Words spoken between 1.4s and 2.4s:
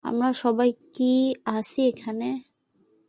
আছি এখানে?